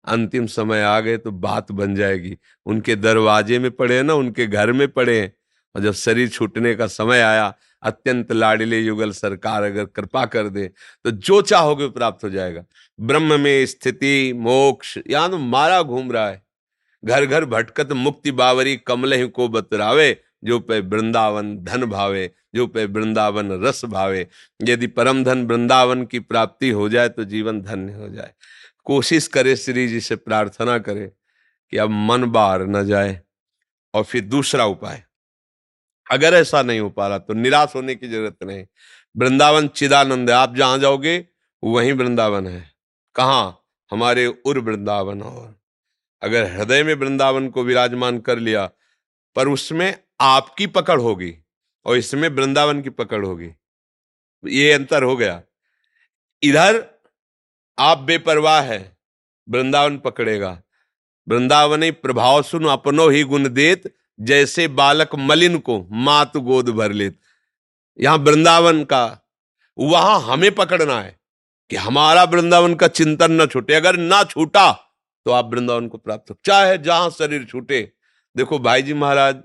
अंतिम 0.05 0.45
समय 0.47 0.81
आ 0.81 0.99
गए 0.99 1.17
तो 1.17 1.31
बात 1.31 1.71
बन 1.71 1.95
जाएगी। 1.95 2.37
उनके 2.65 2.95
दरवाजे 2.95 3.59
में 3.59 3.69
पड़े 3.71 4.01
ना, 4.03 4.13
उनके 4.13 4.47
घर 4.47 4.71
में 4.71 4.87
पड़े 4.89 5.31
और 5.75 5.81
जब 5.81 5.93
शरीर 5.93 6.29
छूटने 6.29 6.73
का 6.75 6.87
समय 6.87 7.21
आया, 7.21 7.53
अत्यंत 7.83 8.31
लाडिले 8.31 8.79
युगल 8.79 9.11
सरकार 9.11 9.63
अगर 9.63 9.85
कृपा 9.85 10.25
कर 10.25 10.49
दे 10.49 10.67
तो 11.05 11.11
जो 11.11 11.41
चाहोगे 11.43 11.87
प्राप्त 11.89 12.23
हो 12.23 12.29
जाएगा। 12.29 12.63
ब्रह्म 12.99 13.39
में 13.39 13.65
स्थिति, 13.65 14.33
मोक्ष, 14.35 14.97
यहाँ 15.07 15.29
तो 15.31 15.37
मारा 15.37 15.81
घूम 15.81 16.11
रहा 16.11 16.27
है। 16.27 16.41
घर 17.03 17.25
घर 17.25 17.45
भटकत 17.47 17.91
मुक्ति 17.93 18.31
बावरी 18.33 18.75
कमल 18.77 19.25
को 19.27 19.47
बतरावे 19.49 20.11
जो 20.43 20.59
पे 20.59 20.79
वृंदावन 20.79 21.57
धन 21.57 21.85
भावे, 21.85 22.31
जो 22.55 22.67
पे 22.67 22.85
वृंदावन 22.85 23.51
रस 23.63 23.85
भावे। 23.85 24.27
यदि 24.63 24.87
परम 24.87 25.23
धन 25.23 25.45
वृंदावन 25.47 26.05
की 26.05 26.19
प्राप्ति 26.19 26.69
हो 26.69 26.89
जाए 26.89 27.09
तो 27.09 27.23
जीवन 27.23 27.61
धन्य 27.61 27.93
हो 27.93 28.09
जाए। 28.09 28.33
कोशिश 28.83 29.27
करे 29.27 29.55
श्री 29.55 29.87
जी 29.87 29.99
से 30.01 30.15
प्रार्थना 30.15 30.77
करे 30.79 31.11
कि 31.73 31.77
अब 31.77 31.89
मन 31.89 32.25
बाहर 32.25 32.61
न 32.61 32.85
जाए 32.87 33.21
और 33.93 34.03
फिर 34.03 34.21
दूसरा 34.21 34.65
उपाय। 34.65 35.03
अगर 36.11 36.33
ऐसा 36.33 36.61
नहीं 36.61 36.79
हो 36.79 36.89
पा 36.89 37.07
रहा 37.07 37.17
तो 37.17 37.33
निराश 37.33 37.75
होने 37.75 37.95
की 37.95 38.07
ज़रूरत 38.07 38.43
नहीं। 38.43 38.65
वृंदावन 39.17 39.67
चिदानंद 39.67 40.29
है 40.29 40.35
आप 40.35 40.55
जहाँ 40.55 40.77
जाओगे, 40.79 41.25
वहीं 41.63 41.93
वृंदावन 41.93 42.47
है। 42.47 42.71
कहा? 43.15 43.55
हमारे 43.91 44.25
उर 44.45 44.59
वृंदावन 44.59 45.21
और। 45.21 45.55
अगर 46.21 46.51
हृदय 46.51 46.83
में 46.83 46.93
वृंदावन 46.93 47.49
को 47.49 47.63
विराजमान 47.63 48.19
कर 48.19 48.39
लिया, 48.39 48.69
पर 49.35 49.47
उसमें 49.47 49.97
आपकी 50.21 50.67
पकड़ 50.67 50.99
होगी 51.01 51.33
और 51.85 51.97
इसमें 51.97 52.27
वृंदावन 52.29 52.81
की 52.81 52.89
पकड़ 52.89 53.25
होगी। 53.25 53.49
ये 54.43 54.71
अंतर 54.71 55.03
हो 55.03 55.15
गया। 55.15 55.41
इधर 56.43 56.83
आप 57.77 57.97
बेपरवाह 57.97 58.61
है, 58.61 58.97
वृंदावन 59.47 59.97
पकड़ेगा। 59.97 60.61
वृंदावन 61.27 61.89
प्रभाव 61.91 62.41
सुन 62.41 62.65
अपनो 62.65 63.07
ही 63.09 63.23
गुण 63.23 63.49
देत, 63.49 63.93
जैसे 64.19 64.67
बालक 64.67 65.15
मलिन 65.15 65.57
को 65.59 65.85
मात 65.91 66.37
गोद 66.37 66.69
भर 66.69 66.91
लेत। 66.91 67.19
यहाँ 67.99 68.17
वृंदावन 68.17 68.83
का, 68.83 69.17
वहाँ 69.77 70.19
हमें 70.21 70.51
पकड़ना 70.55 70.99
है 71.01 71.19
कि 71.69 71.75
हमारा 71.75 72.23
वृंदावन 72.23 72.73
का 72.75 72.87
चिंतन 72.87 73.31
न 73.31 73.45
छूटे। 73.45 73.73
अगर 73.73 73.97
ना 73.97 74.23
छूटा 74.23 74.71
तो 75.25 75.31
आप 75.31 75.49
वृंदावन 75.53 75.87
को 75.87 75.97
प्राप्त 75.97 76.29
हो। 76.31 76.37
चाहे 76.45 76.77
जहाँ 76.77 77.09
शरीर 77.09 77.45
छूटे। 77.45 77.81
देखो 78.35 78.59
भाई 78.59 78.81
जी 78.81 78.93
महाराज 78.93 79.41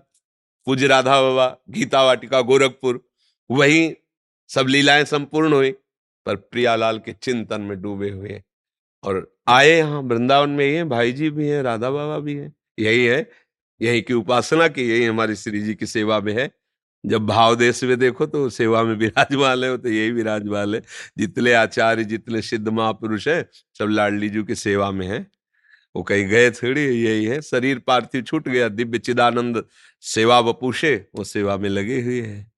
पूज्य 0.66 0.86
राधा 0.86 1.20
बाबा, 1.22 1.46
गीता 1.70 2.02
वाटिका, 2.04 2.40
गोरखपुर, 2.40 3.00
वही 3.50 3.96
सब 4.50 4.66
लीलाएँ 4.68 5.04
संपूर्ण 5.04 5.52
हुई, 5.52 5.70
पर 6.26 6.36
प्रियालाल 6.36 6.98
के 6.98 7.12
चिंतन 7.12 7.60
में 7.60 7.80
डूबे 7.82 8.10
हुए 8.10 8.42
और 9.04 9.26
आए 9.48 9.70
यहाँ 9.70 10.00
वृंदावन 10.02 10.50
में 10.50 10.64
ये 10.66 10.84
भाई 10.84 11.12
जी 11.12 11.30
भी 11.30 11.48
हैं, 11.48 11.62
राधा 11.62 11.90
बाबा 11.90 12.18
भी 12.18 12.34
हैं, 12.34 12.52
यही 12.78 13.04
है, 13.06 13.28
यही 13.80 14.02
की 14.02 14.14
उपासना 14.14 14.68
की, 14.68 14.88
यही 14.90 15.04
हमारी 15.04 15.36
श्री 15.36 15.60
जी 15.62 15.74
की 15.74 15.86
सेवा 15.86 16.20
में 16.20 16.32
है। 16.34 16.50
जब 17.04 17.26
भाव 17.26 17.54
देश 17.56 17.82
में 17.84 17.98
देखो 17.98 18.26
तो 18.26 18.48
सेवा 18.50 18.82
में 18.84 18.94
विराजमान 18.96 19.64
है 19.64 19.76
तो 19.78 19.88
यही 19.88 20.10
विराजमान 20.10 20.74
है। 20.74 20.80
जितने 21.18 21.52
आचार्य, 21.52 22.04
जितने 22.04 22.42
सिद्ध 22.42 22.68
महापुरुष 22.68 23.28
है, 23.28 23.42
सब 23.78 23.88
लाडली 23.90 24.28
जी 24.28 24.42
की 24.44 24.54
सेवा 24.54 24.90
में 24.90 25.06
है। 25.08 25.26
वो 25.96 26.02
कहीं 26.02 26.26
गए 26.28 26.50
थोड़ी 26.50 26.80
यही 26.80 27.24
है। 27.24 27.40
शरीर 27.42 27.78
पार्थिव 27.78 28.22
छूट 28.22 28.48
गया 28.48 28.68
दिव्य 28.68 28.98
चिदानंद 28.98 29.64
सेवा 30.00 30.40
बपूषे 30.42 30.94
वो 31.14 31.24
सेवा 31.24 31.56
में 31.56 31.68
लगे 31.68 32.00
हुए 32.02 32.20
है। 32.20 32.52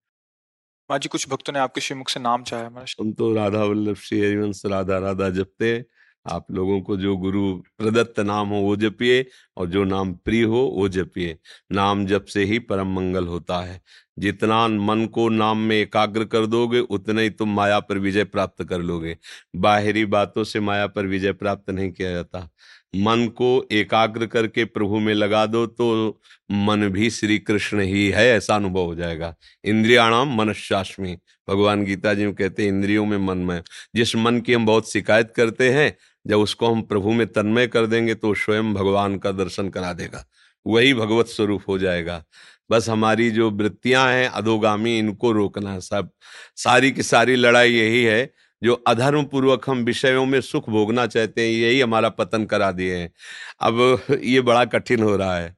माँ 0.90 0.99
जी 0.99 1.09
कुछ 1.09 1.28
भक्तों 1.28 1.52
ने 1.52 1.59
आपके 1.59 1.80
श्रीमुख 1.80 2.09
से 2.09 2.21
नाम 2.21 2.42
चाहे 2.42 2.64
हम 2.64 3.12
तो 3.12 3.33
राधा 3.35 3.64
वल्लभ 3.64 3.97
श्री 3.97 4.21
हरिवंश 4.21 4.62
राधा 4.66 4.99
राधा 4.99 5.28
जपते 5.30 5.85
आप 6.26 6.47
लोगों 6.50 6.80
को 6.80 6.97
जो 6.97 7.16
गुरु 7.16 7.57
प्रदत्त 7.78 8.21
नाम 8.21 8.49
हो 8.49 8.57
वो 8.57 8.76
जपिए 8.76 9.25
और 9.57 9.68
जो 9.68 9.85
नाम 9.85 10.12
प्रिय 10.14 10.42
हो 10.45 10.61
वो 10.76 10.88
जपिए। 10.88 11.38
नाम 11.73 12.07
जप 12.07 12.25
से 12.25 12.45
ही 12.45 12.59
परम 12.59 12.95
मंगल 12.97 13.26
होता 13.26 13.61
है। 13.61 13.80
जितना 14.18 14.68
मन 14.68 15.07
को 15.07 15.28
नाम 15.28 15.59
में 15.59 15.76
एकाग्र 15.76 16.25
कर 16.25 16.47
दोगे 16.47 16.80
उतने 16.80 17.23
ही 17.23 17.30
तुम 17.30 17.54
माया 17.54 17.80
पर 17.80 17.99
विजय 17.99 18.25
प्राप्त 18.25 18.64
कर 18.64 18.80
लोगे। 18.80 19.16
बाहरी 19.57 20.04
बातों 20.04 20.45
से 20.45 20.61
माया 20.61 20.87
पर 20.87 21.07
विजय 21.07 21.33
प्राप्त 21.33 21.71
नहीं 21.71 21.92
किया 21.92 22.11
जाता। 22.11 22.49
मन 22.97 23.26
को 23.28 23.68
एकाग्र 23.73 24.26
करके 24.26 24.64
प्रभु 24.64 24.99
में 24.99 25.12
लगा 25.14 25.45
दो 25.47 25.66
तो 25.66 26.21
मन 26.50 26.88
भी 26.88 27.11
श्री 27.11 27.38
कृष्ण 27.38 27.80
ही 27.80 28.09
है, 28.09 28.26
ऐसा 28.28 28.54
अनुभव 28.57 28.85
हो 28.85 28.95
जाएगा। 28.95 29.35
इंद्रियाणाम 29.64 30.37
मनशाश्मी 30.37 31.16
भगवान 31.49 31.85
गीता 31.85 32.14
जी 32.14 32.33
कहते 32.33 32.62
हैं, 32.62 32.68
इंद्रियों 32.68 33.07
में 33.07 33.18
मन 33.18 33.38
में। 33.38 33.62
जिस 33.95 34.16
मन 34.16 34.40
की 34.40 34.52
हम 34.52 34.66
बहुत 34.66 34.92
शिकायत 34.92 35.33
करते 35.37 35.71
हैं, 35.71 35.97
जब 36.26 36.38
उसको 36.38 36.73
हम 36.73 36.83
प्रभु 36.83 37.12
में 37.12 37.26
तन्मय 37.26 37.66
कर 37.66 37.87
देंगे 37.87 38.14
तो 38.14 38.35
स्वयं 38.35 38.75
भगवान 38.75 39.18
का 39.18 39.33
दर्शन 39.33 39.68
करा 39.68 39.92
देगा। 39.92 40.25
वही 40.66 40.95
भगवत 40.95 41.26
स्वरूप 41.26 41.62
हो 41.68 41.78
जाएगा। 41.78 42.25
बस 42.71 42.88
हमारी 42.88 43.30
जो 43.30 43.50
वृत्तियाँ 43.50 44.09
हैं, 44.12 44.28
अधोगामी, 44.28 44.99
इनको 44.99 45.33
रोकना, 45.33 45.78
सब 45.78 46.11
सारी 46.57 46.90
की 46.92 47.02
सारी 47.02 47.37
लड़ाई 47.37 47.73
यही 47.73 48.02
है 48.04 48.30
जो 48.62 48.75
अधर्म 48.75 49.25
पूर्वक 49.25 49.71
हम 49.71 49.79
विषयों 49.79 50.27
में 50.27 50.41
सुख 50.41 50.71
भोगना 50.71 51.07
चाहते 51.07 51.43
हैं, 51.43 51.50
यही 51.50 51.81
हमारा 51.81 52.09
पतन 52.09 52.45
करा 52.45 52.73
दिए 52.73 52.97
हैं। 52.97 53.12
अब 53.61 54.03
ये 54.23 54.41
बड़ा 54.41 54.65
कठिन 54.65 55.03
हो 55.03 55.17
रहा 55.17 55.37
है। 55.38 55.57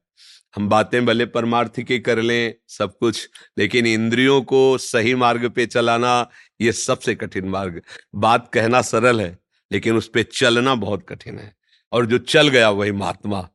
हम 0.56 0.68
बातें 0.68 1.06
भले 1.06 1.26
परमार्थ 1.26 1.80
की 1.80 1.98
कर 1.98 2.18
लें, 2.18 2.54
सब 2.68 2.98
कुछ, 2.98 3.30
लेकिन 3.58 3.86
इंद्रियों 3.86 4.42
को 4.42 4.78
सही 4.78 5.14
मार्ग 5.14 5.48
पे 5.50 5.66
चलाना, 5.66 6.30
ये 6.60 6.72
सबसे 6.72 7.14
कठिन 7.14 7.44
मार्ग। 7.44 7.82
बात 8.14 8.50
कहना 8.52 8.82
सरल 8.82 9.20
है, 9.20 9.38
लेकिन 9.72 9.96
उस 9.96 10.08
पर 10.08 10.22
चलना 10.22 10.74
बहुत 10.74 11.06
कठिन 11.08 11.38
है। 11.38 11.56
और 11.92 12.06
जो 12.06 12.18
चल 12.18 12.48
गया, 12.48 12.70
वही 12.70 12.92
महात्मा। 12.92 13.48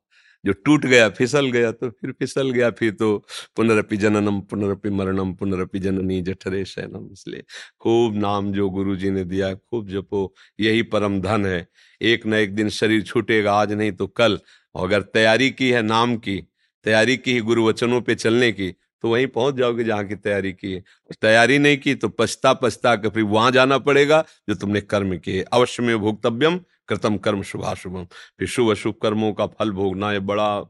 जो 0.46 0.54
टूट 0.56 0.86
गया, 0.86 1.10
फिसल 1.10 1.50
गया 1.52 1.72
तो 1.72 1.90
फिर 1.92 2.12
फिसल 2.12 2.52
गया, 2.52 2.70
फिर 2.72 2.92
तो 2.92 3.18
पुनरपि 3.56 3.98
जननम, 3.98 4.40
पुनरपि 4.42 4.90
मरणम, 4.90 5.34
पुनरपि 5.34 5.80
जननी 5.80 6.22
जठरे 6.22 6.64
शयनम। 6.66 7.10
इसलिए 7.14 7.44
खूब 7.80 8.16
नाम 8.16 8.52
जो 8.54 8.70
गुरु 8.70 8.96
जी 8.96 9.10
ने 9.10 9.24
दिया, 9.24 9.54
खूब 9.54 9.90
जपो, 9.90 10.34
यही 10.60 10.82
परम 10.82 11.20
धन 11.22 11.46
है। 11.46 11.68
एक 12.02 12.25
न 12.28 12.34
एक 12.34 12.56
दिन 12.56 12.70
शरीर 12.70 13.04
छूटेगा, 13.04 13.54
आज 13.54 13.74
नहीं 13.74 13.92
तो 13.92 14.08
कल। 14.08 14.40
अगर 14.75 15.02
तैयारी 15.02 15.50
की 15.52 15.70
है 15.70 15.82
नाम 15.82 16.16
की, 16.18 16.38
तैयारी 16.86 17.18
की 17.18 17.40
गुरु 17.42 17.66
वचनों 17.66 18.02
पे 18.02 18.16
चलने 18.16 18.52
की 18.52 18.74
तो 19.06 19.10
वहीं 19.10 19.26
पहुँच 19.28 19.56
जाओगे 19.56 19.84
जहाँ 19.84 20.04
की 20.06 20.16
तैयारी 20.16 20.52
की 20.54 20.72
है। 20.74 20.84
तैयारी 21.22 21.58
नहीं 21.60 21.78
की 21.78 21.94
तो 21.96 22.08
पछता 22.10 22.54
पछता 22.54 22.96
कर 22.96 23.10
फिर 23.10 23.24
वहाँ 23.24 23.52
जाना 23.52 23.78
पड़ेगा, 23.78 24.24
जो 24.50 24.56
तुमने 24.56 24.82
कर्म 24.82 25.16
किए। 25.18 25.42
अवश्य 25.44 25.84
में 25.84 25.98
भोक्तव्यम, 26.00 26.58
कृतम 26.88 27.18
कर्म 27.18 27.42
शुभाशुभम। 27.44 28.06
फिर 28.40 28.48
शुभ 28.48 28.72
अशुभ 28.72 28.96
कर्मों 29.02 29.32
का 29.34 29.46
फल 29.50 29.72
भोगना 29.72 30.12
ये 30.14 30.20
बड़ा, 30.22 30.64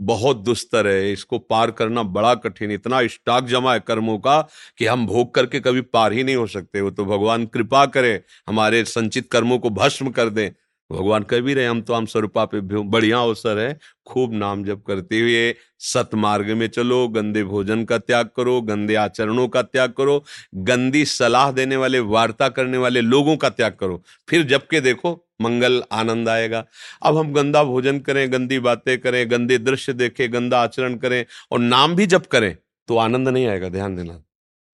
बहुत 0.00 0.36
दुस्तर 0.36 0.86
है। 0.86 1.12
इसको 1.12 1.38
पार 1.38 1.70
करना 1.70 2.02
बड़ा 2.02 2.34
कठिन, 2.34 2.72
इतना 2.72 3.06
स्टॉक 3.06 3.44
जमा 3.44 3.72
है 3.72 3.80
कर्मों 3.80 4.18
का 4.18 4.40
कि 4.78 4.86
हम 4.86 5.06
भोग 5.06 5.34
करके 5.34 5.60
कभी 5.60 5.80
पार 5.80 6.12
ही 6.12 6.24
नहीं 6.24 6.36
हो 6.36 6.46
सकते। 6.48 6.80
वो 6.80 6.90
तो 6.90 7.04
भगवान 7.04 7.46
कृपा 7.46 7.86
करे, 7.86 8.22
हमारे 8.48 8.84
संचित 8.86 9.30
कर्मों 9.32 9.58
को 9.58 9.70
भस्म 9.72 10.10
कर 10.10 10.30
दें। 10.30 10.50
भगवान 10.92 11.22
कह 11.22 11.40
भी 11.40 11.54
रहे 11.54 11.66
हम 11.66 11.80
तो 11.82 11.94
हम 11.94 12.06
स्वरूपा 12.06 12.44
पे 12.44 12.60
बढ़िया 12.60 13.18
अवसर 13.18 13.58
है। 13.58 13.78
खूब 14.06 14.34
नाम 14.34 14.64
जप 14.64 14.82
करते 14.86 15.20
हुए 15.20 15.54
सतमार्ग 15.78 16.50
में 16.50 16.66
चलो, 16.68 17.08
गंदे 17.08 17.44
भोजन 17.44 17.84
का 17.84 17.98
त्याग 17.98 18.30
करो, 18.36 18.60
गंदे 18.60 18.94
आचरणों 18.94 19.48
का 19.48 19.62
त्याग 19.62 19.92
करो, 19.92 20.24
गंदी 20.54 21.04
सलाह 21.04 21.50
देने 21.52 21.76
वाले, 21.76 22.00
वार्ता 22.00 22.48
करने 22.48 22.78
वाले 22.78 23.00
लोगों 23.00 23.36
का 23.36 23.48
त्याग 23.48 23.72
करो। 23.72 24.02
फिर 24.28 24.42
जप 24.42 24.48
जबके 24.48 24.80
देखो, 24.80 25.12
मंगल 25.40 25.82
आनंद 25.92 26.28
आएगा। 26.28 26.64
अब 27.02 27.16
हम 27.16 27.32
गंदा 27.32 27.62
भोजन 27.64 27.98
करें, 27.98 28.32
गंदी 28.32 28.58
बातें 28.58 28.98
करें, 28.98 29.30
गंदे 29.30 29.58
दृश्य 29.58 29.92
देखें, 29.92 30.32
गंदा 30.32 30.60
आचरण 30.60 30.96
करें 30.96 31.24
और 31.52 31.58
नाम 31.58 31.94
भी 31.94 32.06
जब 32.06 32.26
करें 32.26 32.56
तो 32.88 32.96
आनंद 32.96 33.28
नहीं 33.28 33.46
आएगा, 33.46 33.68
ध्यान 33.68 33.96
देना। 33.96 34.22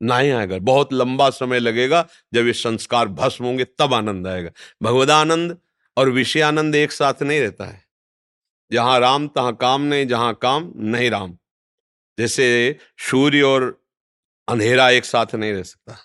ना 0.01 0.19
ही 0.19 0.31
आएगा। 0.31 0.59
बहुत 0.59 0.93
लंबा 0.93 1.29
समय 1.31 1.59
लगेगा, 1.59 2.07
जब 2.35 2.47
ये 2.47 2.53
संस्कार 2.53 3.09
भस्म 3.09 3.45
होंगे, 3.45 3.65
तब 3.65 3.95
आनंद 3.95 4.27
आएगा। 4.27 4.51
भगवदानंद 4.83 5.57
और 5.97 6.09
विषयानंद 6.11 6.75
एक 6.75 6.93
साथ 6.93 7.23
नहीं 7.23 7.41
रहता 7.41 7.65
है। 7.65 7.85
जहाँ 8.73 9.01
राम, 9.01 9.29
तहां 9.29 9.53
काम 9.53 9.83
नहीं, 9.83 10.07
जहाँ 10.07 10.35
काम 10.35 10.73
नहीं 10.77 11.11
राम। 11.11 11.39
जैसे 12.19 12.77
सूर्य 12.99 13.43
और 13.43 13.85
अंधेरा 14.49 14.91
एक 14.91 15.05
साथ 15.05 15.35
नहीं 15.35 15.53
रह 15.53 15.63
सकता। 15.63 15.99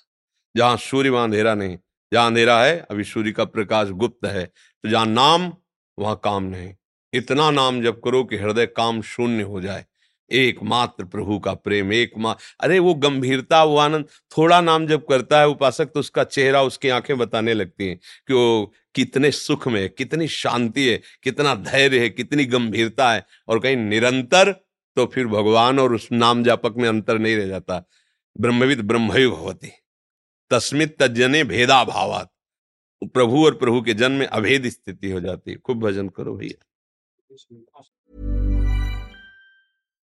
जहाँ 0.58 0.78
सूर्य, 0.78 1.10
वहाँ 1.10 1.24
अंधेरा 1.24 1.56
नहीं। 1.56 1.78
जहाँ 2.14 2.28
अंधेरा 2.28 2.64
है, 2.64 2.88
अभी 2.92 3.04
सूर्य 3.04 3.32
का 3.32 3.46
प्रकाश 3.46 3.90
गुप्त 3.90 4.26
है। 4.26 4.46
तो 4.84 4.90
जहाँ 4.90 5.06
नाम, 5.06 5.54
वहाँ 6.00 6.22
काम 6.24 6.44
नहीं। 6.44 6.76
इतना 7.14 7.52
नाम 7.52 7.84
जब 7.84 8.02
करो 8.04 8.24
कि 8.24 8.38
हृदय 8.38 8.66
काम 8.66 9.02
शून्य 9.02 9.44
हो 9.44 9.62
जाए। 9.62 9.86
एकमात्र 10.32 11.06
प्रभु 11.06 11.40
का 11.40 11.54
प्रेम 11.54 11.94
एक 11.94 12.12
मा 12.18 12.36
अरे 12.60 12.80
वो 12.80 12.94
गंभीरता, 12.96 13.64
वो 13.64 13.78
आनंद, 13.78 14.08
थोड़ा 14.38 14.60
नाम 14.62 14.88
जब 14.88 15.06
करता 15.08 15.40
है 15.40 15.48
उपासक 15.48 15.86
तो 15.86 16.00
उसका 16.00 16.24
चेहरा 16.24 16.62
उसकी 16.62 16.90
आँखें 16.90 17.18
बताने 17.18 17.54
लगती 17.54 17.88
हैं 17.88 17.98
कि 18.28 18.34
वो 18.34 18.74
कितने 18.96 19.32
सुख 19.32 19.68
में 19.68 19.82
है, 19.82 19.88
कितनी 19.90 20.28
शांति 20.28 20.88
है, 20.88 21.02
कितना 21.24 21.56
धैर्य 21.56 22.00
है, 22.00 22.10
कितनी 22.10 22.46
गंभीरता 22.46 23.12
है, 23.12 23.26
और 23.48 23.60
कहीं 23.60 23.78
निरंतर 23.78 24.52
तो 24.98 25.06
फिर 25.06 25.28
भगवान 25.28 25.80
और 25.80 25.94
उस 25.94 26.08
नाम 26.12 26.44
जापक 26.44 26.76
में 26.78 26.88
अंतर 26.90 27.20
नहीं 27.20 27.36
रह 27.36 27.48
जाता। 27.48 27.84
ब्रह्मविद 28.36 28.82
ब्रह्मयुग 28.82 29.34
होती, 29.34 29.68
तस्मित 30.52 30.96
तजने 31.02 31.44
भेदा 31.44 31.84
भावात 31.84 32.32
प्रभु 33.04 33.46
और 33.46 33.56
प्रभु 33.56 33.82
के 33.82 33.94
जन्म 33.94 34.16
में 34.16 34.26
अभेद 34.28 34.68
स्थिति 34.70 35.12
हो 35.12 35.20
जाती 35.20 35.52
है। 35.52 35.58
खूब 35.58 35.80
भजन 35.80 36.10
करो 36.10 36.36
भैया। 36.36 36.66